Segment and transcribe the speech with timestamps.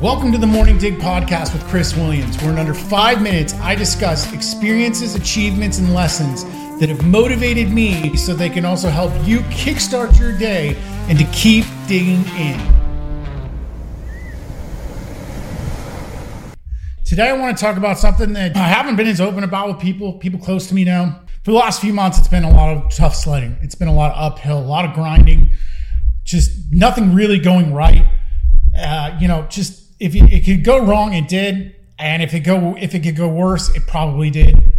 [0.00, 3.74] Welcome to the Morning Dig podcast with Chris Williams, where in under five minutes I
[3.74, 6.42] discuss experiences, achievements, and lessons
[6.80, 10.74] that have motivated me so they can also help you kickstart your day
[11.10, 12.58] and to keep digging in.
[17.04, 19.80] Today I want to talk about something that I haven't been as open about with
[19.80, 21.20] people, people close to me now.
[21.44, 23.58] For the last few months, it's been a lot of tough sledding.
[23.60, 25.50] It's been a lot of uphill, a lot of grinding,
[26.24, 28.06] just nothing really going right.
[28.74, 32.74] Uh, you know, just if it could go wrong, it did, and if it go
[32.76, 34.72] if it could go worse, it probably did,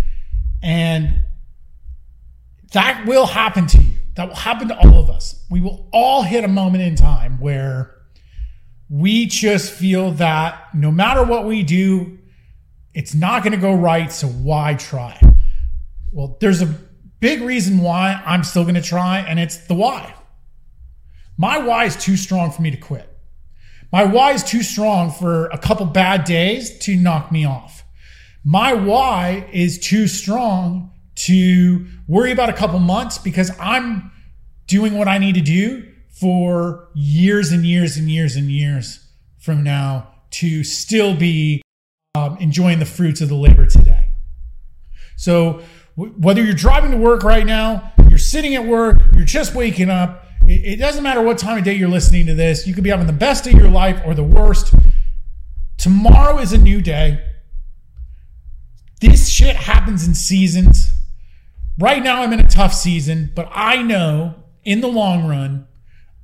[0.62, 1.24] and
[2.74, 3.94] that will happen to you.
[4.16, 5.46] That will happen to all of us.
[5.50, 7.96] We will all hit a moment in time where
[8.90, 12.18] we just feel that no matter what we do,
[12.94, 14.12] it's not going to go right.
[14.12, 15.20] So why try?
[16.12, 16.76] Well, there's a
[17.20, 20.14] big reason why I'm still going to try, and it's the why.
[21.38, 23.11] My why is too strong for me to quit.
[23.92, 27.84] My why is too strong for a couple bad days to knock me off.
[28.44, 34.12] My why is too strong to worry about a couple months because I'm
[34.66, 39.06] doing what I need to do for years and years and years and years
[39.40, 41.62] from now to still be
[42.16, 44.08] um, enjoying the fruits of the labor today.
[45.18, 45.62] So,
[45.98, 49.90] w- whether you're driving to work right now, you're sitting at work, you're just waking
[49.90, 52.68] up, it, doesn't matter what time of day you're listening to this.
[52.68, 54.74] You could be having the best day of your life or the worst.
[55.78, 57.24] Tomorrow is a new day.
[59.00, 60.92] This shit happens in seasons.
[61.80, 65.68] Right now, I'm in a tough season, but I know in the long run,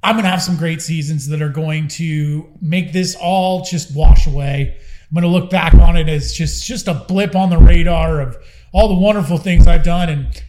[0.04, 3.96] I'm going to have some great seasons that are going to make this all just
[3.96, 4.78] wash away.
[5.10, 8.22] I'm going to look back on it as just just a blip on the radar
[8.22, 8.38] of
[8.74, 10.44] all the wonderful things I've done and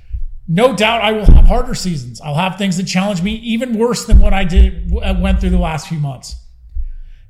[0.49, 2.21] no doubt I will have harder seasons.
[2.23, 5.51] I'll have things that challenge me even worse than what I did uh, went through
[5.51, 6.37] the last few months.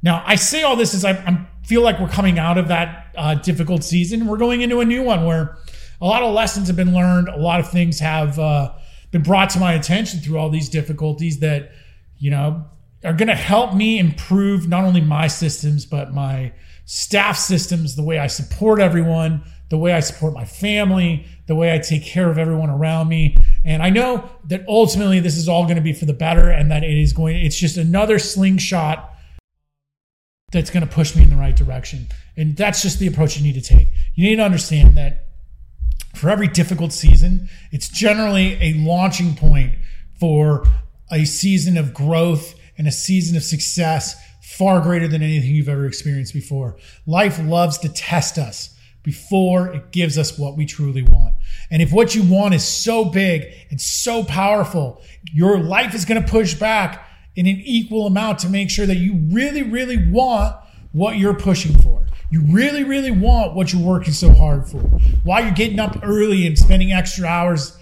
[0.02, 3.06] Now, I say all this as I, I feel like we're coming out of that
[3.16, 4.28] uh, difficult season.
[4.28, 5.56] We're going into a new one where
[6.00, 7.28] a lot of lessons have been learned.
[7.28, 8.72] A lot of things have uh,
[9.10, 11.72] been brought to my attention through all these difficulties that,
[12.18, 12.64] you know,
[13.04, 16.52] are going to help me improve not only my systems, but my
[16.84, 21.74] staff systems, the way I support everyone, the way I support my family, the way
[21.74, 23.36] I take care of everyone around me.
[23.64, 26.70] And I know that ultimately this is all going to be for the better and
[26.70, 29.14] that it is going, it's just another slingshot
[30.50, 32.06] that's going to push me in the right direction.
[32.36, 33.88] And that's just the approach you need to take.
[34.14, 35.26] You need to understand that
[36.14, 39.74] for every difficult season, it's generally a launching point
[40.18, 40.66] for
[41.12, 45.86] a season of growth and a season of success far greater than anything you've ever
[45.86, 46.76] experienced before.
[47.06, 48.74] Life loves to test us
[49.08, 51.34] before it gives us what we truly want.
[51.70, 55.00] And if what you want is so big and so powerful,
[55.32, 58.96] your life is going to push back in an equal amount to make sure that
[58.96, 60.54] you really, really want
[60.92, 62.06] what you're pushing for.
[62.30, 64.80] You really, really want what you're working so hard for.
[65.24, 67.78] Why you're getting up early and spending extra hours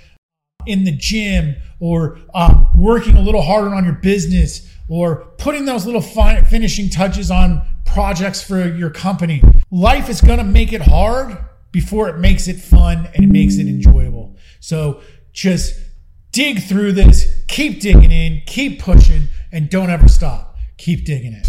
[0.65, 5.87] in the gym or uh, working a little harder on your business or putting those
[5.87, 9.43] little finishing touches on projects for your company.
[9.71, 11.39] Life is going to make it hard
[11.73, 14.37] before it makes it fun and it makes it enjoyable.
[14.61, 15.01] So
[15.33, 15.81] just
[16.31, 20.59] dig through this, keep digging in, keep pushing, and don't ever stop.
[20.77, 21.47] Keep digging it.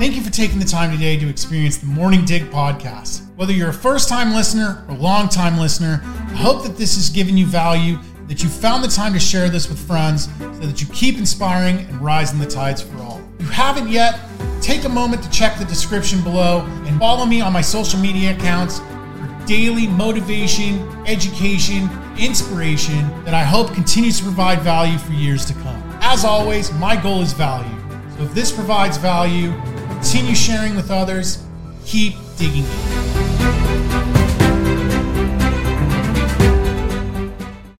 [0.00, 3.32] Thank you for taking the time today to experience the Morning Dig podcast.
[3.36, 7.08] Whether you're a first time listener or long time listener, I hope that this has
[7.08, 10.80] given you value, that you found the time to share this with friends so that
[10.80, 13.22] you keep inspiring and rising the tides for all.
[13.38, 14.18] If you haven't yet,
[14.60, 18.32] take a moment to check the description below and follow me on my social media
[18.36, 21.88] accounts for daily motivation, education,
[22.18, 25.82] inspiration that I hope continues to provide value for years to come.
[26.02, 27.76] As always, my goal is value.
[28.16, 29.52] So if this provides value,
[29.88, 31.44] continue sharing with others,
[31.84, 34.09] keep digging in.